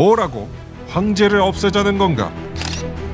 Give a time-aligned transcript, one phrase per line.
[0.00, 0.48] 뭐라고?
[0.88, 2.32] 황제를 없애자는 건가?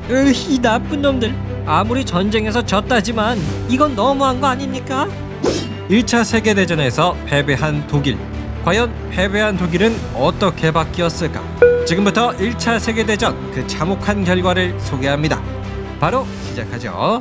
[0.09, 1.35] 으, 이 나쁜 놈들.
[1.67, 5.09] 아무리 전쟁에서 졌다지만 이건 너무한 거 아닙니까?
[5.91, 8.17] 1차 세계대전에서 패배한 독일.
[8.65, 11.43] 과연 패배한 독일은 어떻게 바뀌었을까?
[11.87, 15.43] 지금부터 1차 세계대전 그 참혹한 결과를 소개합니다.
[15.99, 17.21] 바로 시작하죠.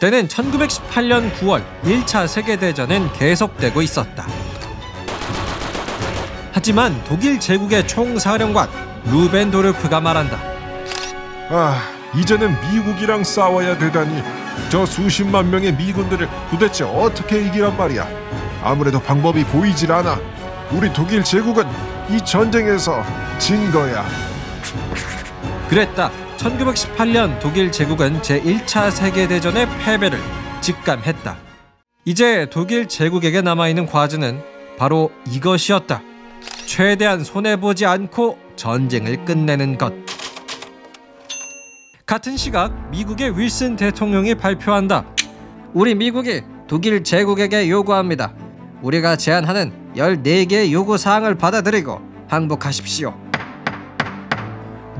[0.00, 4.26] 때는 1918년 9월 1차 세계대전은 계속되고 있었다.
[6.52, 8.68] 하지만 독일 제국의 총사령관
[9.04, 10.38] 루벤도르프가 말한다.
[11.50, 11.82] 아,
[12.16, 14.22] 이제는 미국이랑 싸워야 되다니.
[14.70, 18.08] 저 수십만 명의 미군들을 도대체 어떻게 이기란 말이야?
[18.62, 20.18] 아무래도 방법이 보이질 않아.
[20.70, 21.66] 우리 독일 제국은
[22.08, 23.04] 이 전쟁에서
[23.38, 24.06] 진 거야.
[25.68, 26.10] 그랬다.
[26.40, 30.18] 1918년 독일 제국은 제1차 세계대전의 패배를
[30.62, 31.36] 직감했다.
[32.06, 34.42] 이제 독일 제국에게 남아있는 과제는
[34.78, 36.00] 바로 이것이었다.
[36.64, 39.92] 최대한 손해보지 않고 전쟁을 끝내는 것.
[42.06, 45.04] 같은 시각 미국의 윌슨 대통령이 발표한다.
[45.74, 48.32] 우리 미국이 독일 제국에게 요구합니다.
[48.80, 53.29] 우리가 제안하는 14개의 요구 사항을 받아들이고 항복하십시오.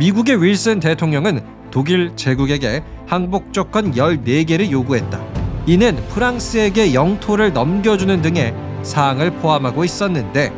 [0.00, 5.22] 미국의 윌슨 대통령은 독일 제국에게 항복 조건 14개를 요구했다.
[5.66, 10.54] 이는 프랑스에게 영토를 넘겨주는 등의 사항을 포함하고 있었는데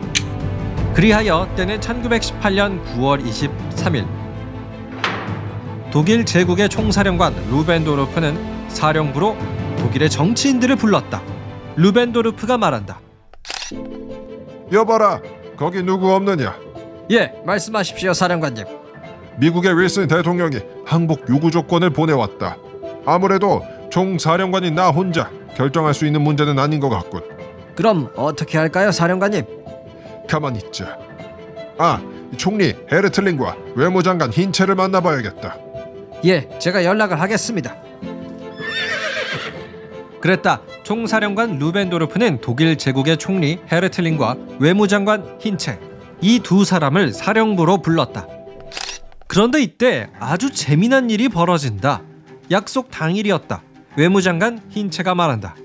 [0.95, 4.07] 그리하여 때는 1918년 9월 23일
[5.91, 9.37] 독일 제국의 총사령관 루벤도르프는 사령부로
[9.79, 11.21] 독일의 정치인들을 불렀다.
[11.75, 13.01] 루벤도르프가 말한다.
[14.71, 15.21] 여봐라,
[15.57, 16.55] 거기 누구 없느냐?
[17.11, 18.82] 예, 말씀하십시오, 사령관님.
[19.39, 22.57] 미국의 윌슨 대통령이 항복 요구 조건을 보내왔다.
[23.05, 27.23] 아무래도 총사령관인 나 혼자 결정할 수 있는 문제는 아닌 것 같군.
[27.75, 29.45] 그럼 어떻게 할까요, 사령관님?
[30.29, 30.97] 가만히 있자.
[31.79, 32.01] 아,
[32.37, 35.57] 총리 헤르틀링과 외무장관 흰체를 만나봐야겠다.
[36.25, 37.75] 예, 제가 연락을 하겠습니다.
[40.21, 40.61] 그랬다.
[40.85, 45.79] 총사령관 루벤도르프는 독일 제국의 총리 헤르틀링과 외무장관 힌체
[46.21, 48.27] 이 두 사람을 사령부로 불렀다.
[49.33, 52.03] 그런데 이때 아주 재미난 일이 벌어진다.
[52.51, 53.63] 약속 당일이었다.
[53.97, 55.57] 외무장관 힌체가 말한다.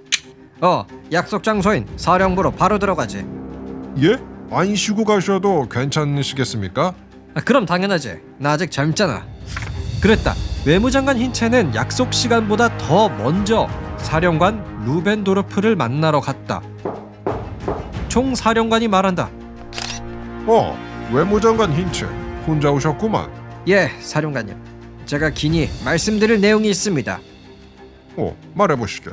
[0.62, 3.26] 어, 약속 장소인 사령부로 바로 들어가지.
[4.02, 4.18] 예?
[4.52, 6.94] 안 쉬고 가셔도 괜찮으시겠습니까?
[7.34, 8.22] 아, 그럼 당연하지.
[8.38, 9.28] 나 아직 젊잖아.
[10.02, 10.34] 그랬다.
[10.66, 13.68] 외무장관 힌체는 약속 시간보다 더 먼저
[13.98, 16.62] 사령관 루벤도르프를 만나러 갔다.
[18.08, 19.30] 총사령관이 말한다.
[20.46, 20.78] 어,
[21.12, 22.06] 외무장관 흰체
[22.48, 23.47] 혼자 오셨구만.
[23.68, 24.56] 예, 사령관님.
[25.06, 27.20] 제가 긴히 말씀드릴 내용이 있습니다.
[28.16, 29.10] 어, 말해보시게.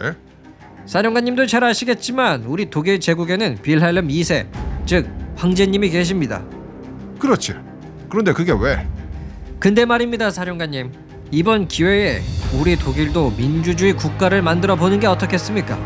[0.87, 4.47] 사령관님도 잘 아시겠지만 우리 독일 제국에는 빌헬름 2세,
[4.87, 6.45] 즉 황제님이 계십니다.
[7.19, 7.55] 그렇지.
[8.09, 8.87] 그런데 그게 왜?
[9.59, 10.93] 근데 말입니다, 사령관님.
[11.31, 12.21] 이번 기회에
[12.57, 15.77] 우리 독일도 민주주의 국가를 만들어 보는 게 어떻겠습니까?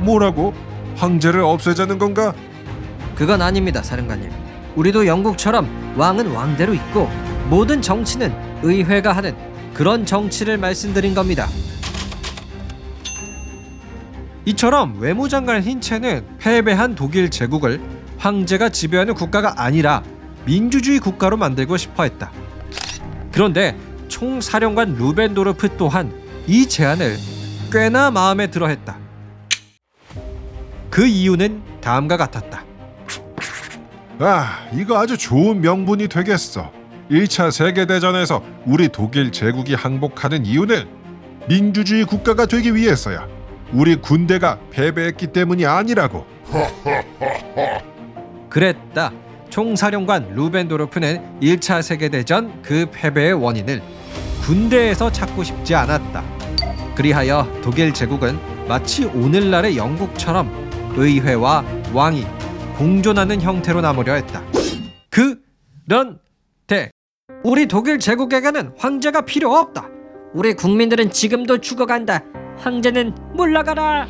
[0.00, 0.54] 뭐라고?
[0.96, 2.34] 황제를 없애자는 건가?
[3.16, 4.30] 그건 아닙니다, 사령관님.
[4.76, 7.08] 우리도 영국처럼 왕은 왕대로 있고
[7.48, 8.32] 모든 정치는
[8.62, 9.34] 의회가 하는
[9.72, 11.48] 그런 정치를 말씀드린 겁니다.
[14.44, 17.80] 이처럼 외무장관 힌체는 패배한 독일 제국을
[18.18, 20.02] 황제가 지배하는 국가가 아니라
[20.44, 22.32] 민주주의 국가로 만들고 싶어 했다.
[23.32, 23.76] 그런데
[24.08, 26.12] 총사령관 루벤도르프 또한
[26.46, 27.16] 이 제안을
[27.70, 28.98] 꽤나 마음에 들어 했다.
[30.90, 32.64] 그 이유는 다음과 같았다.
[34.18, 36.77] 아, 이거 아주 좋은 명분이 되겠어.
[37.10, 40.86] 1차 세계대전에서 우리 독일 제국이 항복하는 이유는
[41.48, 43.26] 민주주의 국가가 되기 위해서야.
[43.72, 46.26] 우리 군대가 패배했기 때문이 아니라고.
[48.48, 49.12] 그랬다.
[49.50, 53.82] 총사령관 루벤도르프는 1차 세계대전 그 패배의 원인을
[54.42, 56.22] 군대에서 찾고 싶지 않았다.
[56.94, 61.64] 그리하여 독일 제국은 마치 오늘날의 영국처럼 의회와
[61.94, 62.26] 왕이
[62.76, 64.42] 공존하는 형태로 남으려 했다.
[65.08, 66.90] 그런데
[67.44, 69.88] 우리 독일 제국에게는 황제가 필요 없다.
[70.34, 72.22] 우리 국민들은 지금도 죽어간다.
[72.58, 74.06] 황제는 물러가라.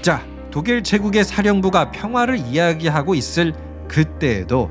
[0.00, 3.52] 자, 독일 제국의 사령부가 평화를 이야기하고 있을
[3.88, 4.70] 그때에도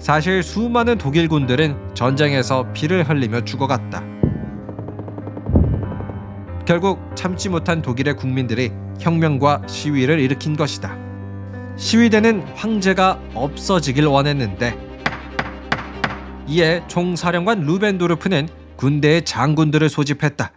[0.00, 4.02] 사실 수많은 독일군들은 전쟁에서 피를 흘리며 죽어갔다.
[6.66, 10.96] 결국 참지 못한 독일의 국민들이 혁명과 시위를 일으킨 것이다.
[11.76, 14.87] 시위대는 황제가 없어지길 원했는데
[16.48, 20.50] 이에 총사령관 루벤도르프는 군대의 장군들을 소집했다.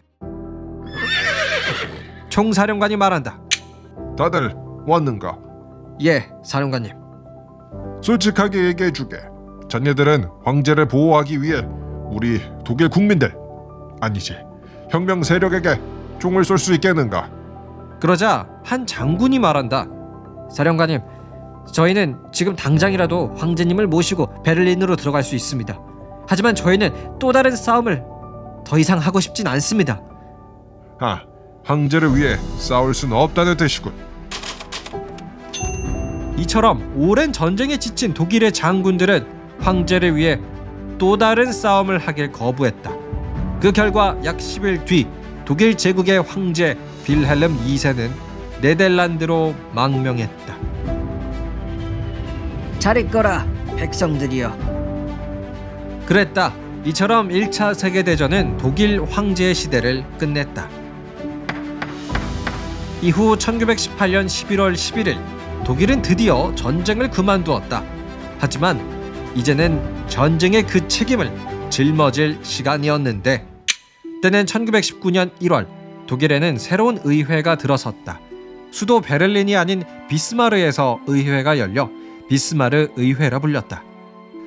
[2.30, 3.40] 총사령관이 말한다.
[4.18, 4.56] 다들
[4.88, 5.38] 왔는가?
[6.04, 6.94] 예, 사령관님.
[8.02, 9.18] 솔직하게 얘기해 주게.
[9.70, 11.62] 자네들은 황제를 보호하기 위해
[12.10, 13.34] 우리 독일 국민들
[14.02, 14.36] 아니지
[14.90, 15.80] 혁명 세력에게
[16.20, 17.30] 총을 쏠 수 있겠는가?
[18.00, 19.88] 그러자 한 장군이 말한다.
[20.52, 21.02] 사령관님,
[21.72, 25.80] 저희는 지금 당장이라도 황제님을 모시고 베를린으로 들어갈 수 있습니다.
[26.28, 28.04] 하지만 저희는 또 다른 싸움을
[28.66, 30.02] 더 이상 하고 싶진 않습니다.
[31.00, 31.22] 아,
[31.64, 33.94] 황제를 위해 싸울 수는 없다는 뜻이군.
[36.38, 39.28] 이처럼 오랜 전쟁에 지친 독일의 장군들은
[39.60, 40.40] 황제를 위해
[40.98, 42.92] 또 다른 싸움을 하길 거부했다.
[43.60, 45.08] 그 결과 약 10일 뒤
[45.46, 48.10] 독일 제국의 황제 빌헬름 2세는
[48.62, 50.56] 네덜란드로 망명했다.
[52.82, 53.46] 잘했거라
[53.78, 56.52] 백성들이여 그랬다.
[56.84, 60.68] 이처럼 1차 세계대전은 독일 황제의 시대를 끝냈다.
[63.04, 67.84] 이후 1918년 11월 11일 독일은 드디어 전쟁을 그만두었다.
[68.40, 68.82] 하지만
[69.36, 71.32] 이제는 전쟁의 그 책임을
[71.70, 73.46] 짊어질 시간이었는데
[74.24, 75.68] 때는 1919년 1월
[76.08, 78.20] 독일에는 새로운 의회가 들어섰다.
[78.72, 81.92] 수도 베를린이 아닌 비스마르에서 의회가 열려
[82.32, 83.84] 비스마르 의회라 불렸다.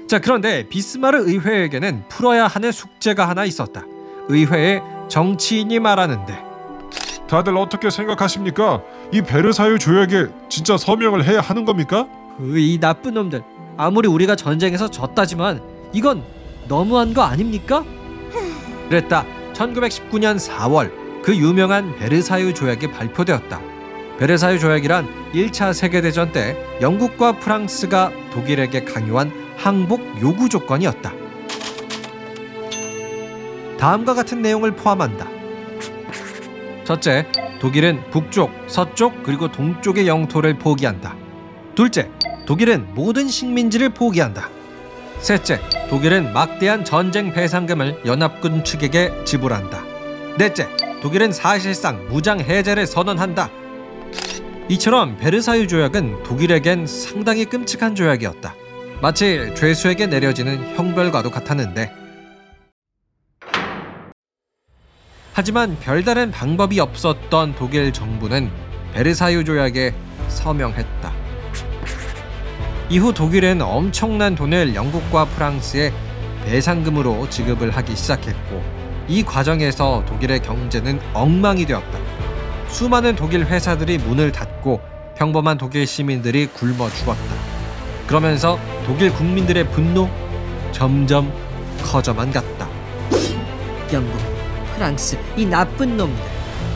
[0.06, 3.84] 자 그런데 비스마르 의회에게는 풀어야 하는 숙제가 하나 있었다.
[4.28, 6.34] 의회의 정치인이 말하는데
[7.28, 8.80] 다들 어떻게 생각하십니까?
[9.12, 12.08] 이 베르사유 조약에 진짜 서명을 해야 하는 겁니까?
[12.38, 13.42] 그이 나쁜 놈들
[13.76, 15.60] 아무리 우리가 전쟁에서 졌다지만
[15.92, 16.22] 이건
[16.68, 17.84] 너무한 거 아닙니까?
[18.88, 20.90] 그랬다 1919년 4월
[21.22, 23.73] 그 유명한 베르사유 조약이 발표되었다
[24.18, 31.12] 베르사유 조약이란 1차 세계대전 때 영국과 프랑스가 독일에게 강요한 항복 요구 조건이었다
[33.78, 35.34] 다음과 같은 내용을 포함한다
[36.84, 37.26] 첫째,
[37.60, 41.16] 독일은 북쪽, 서쪽 그리고 동쪽의 영토를 포기한다.
[41.74, 42.10] 둘째,
[42.44, 44.50] 독일은 모든 식민지를 포기한다.
[45.18, 45.58] 셋째,
[45.88, 49.82] 독일은 막대한 전쟁 배상금을 연합군 측에게 지불한다.
[50.36, 50.68] 넷째,
[51.00, 53.48] 독일은 사실상 무장 해제를 선언한다.
[54.66, 58.54] 이처럼 베르사유 조약은 독일에겐 상당히 끔찍한 조약이었다.
[59.02, 61.92] 마치 죄수에게 내려지는 형벌과도 같았는데
[65.34, 68.50] 하지만 별다른 방법이 없었던 독일 정부는
[68.94, 69.92] 베르사유 조약에
[70.28, 71.12] 서명했다.
[72.88, 75.92] 이후 독일은 엄청난 돈을 영국과 프랑스에
[76.46, 78.62] 배상금으로 지급을 하기 시작했고
[79.08, 82.13] 이 과정에서 독일의 경제는 엉망이 되었다.
[82.74, 84.80] 수많은 독일 회사들이 문을 닫고
[85.16, 87.20] 평범한 독일 시민들이 굶어 죽었다.
[88.08, 90.10] 그러면서 독일 국민들의 분노
[90.72, 91.32] 점점
[91.84, 92.68] 커져만 갔다.
[93.92, 94.18] 영국
[94.74, 96.20] 프랑스 이 나쁜 놈들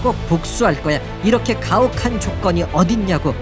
[0.05, 3.35] 꼭 복수할 거야 이렇게 가혹한 조건이 어딨냐고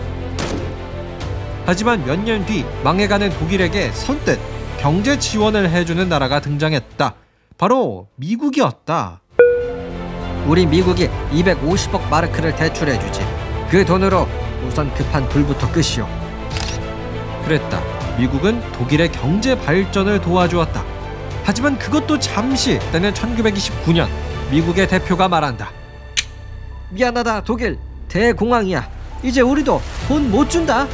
[1.67, 4.39] 하지만 몇 년 뒤 망해가는 독일에게 선뜻
[4.79, 7.15] 경제 지원을 해주는 나라가 등장했다.
[7.59, 9.21] 바로 미국이었다.
[10.47, 13.21] 우리 미국이 250억 마르크를 대출해주지.
[13.71, 14.29] 그 돈으로
[14.67, 16.07] 우선 급한 불부터 끄시오.
[17.45, 17.81] 그랬다.
[18.19, 20.85] 미국은 독일의 경제 발전을 도와주었다.
[21.45, 24.09] 하지만 그것도 잠시 때는 1929년
[24.51, 25.71] 미국의 대표가 말한다.
[26.91, 27.79] 미안하다 독일
[28.09, 28.89] 대공황이야
[29.23, 30.87] 이제 우리도 돈 못 준다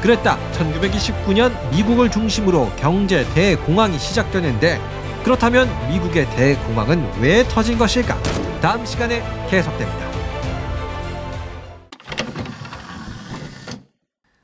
[0.00, 0.38] 그랬다.
[0.52, 4.80] 1929년 미국을 중심으로 경제 대공황이 시작되는데
[5.24, 8.16] 그렇다면 미국의 대공황은 왜 터진 것일까?
[8.60, 10.08] 다음 시간에 계속됩니다.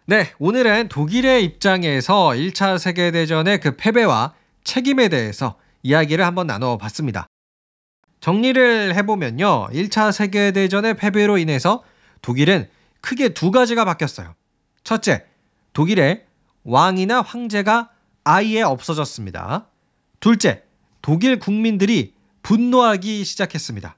[0.06, 7.26] 네, 오늘은 독일의 입장에서 1차 세계대전의 그 패배와 책임에 대해서 이야기를 한번 나눠 봤습니다.
[8.20, 9.68] 정리를 해보면요.
[9.72, 11.82] 1차 세계대전의 패배로 인해서
[12.22, 12.68] 독일은
[13.00, 14.36] 크게 두 가지가 바뀌었어요.
[14.84, 15.24] 첫째,
[15.72, 16.24] 독일의
[16.62, 17.90] 왕이나 황제가
[18.22, 19.66] 아예 없어졌습니다.
[20.20, 20.62] 둘째,
[21.02, 23.96] 독일 국민들이 분노하기 시작했습니다.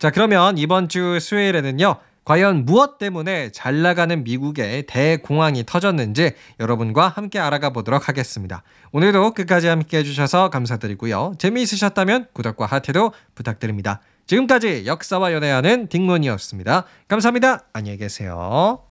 [0.00, 1.96] 자, 그러면 이번 주 수요일에는요.
[2.24, 8.62] 과연 무엇 때문에 잘 나가는 미국의 대공황이 터졌는지 여러분과 함께 알아가 보도록 하겠습니다.
[8.92, 11.34] 오늘도 끝까지 함께 해주셔서 감사드리고요.
[11.38, 14.00] 재미있으셨다면 구독과 하트도 부탁드립니다.
[14.26, 16.84] 지금까지 역사와 연애하는 딩문이었습니다.
[17.06, 17.66] 감사합니다.
[17.74, 18.89] 안녕히 계세요.